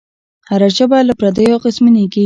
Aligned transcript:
هره 0.49 0.67
ژبه 0.77 0.97
له 1.07 1.13
پردیو 1.19 1.57
اغېزمنېږي. 1.57 2.19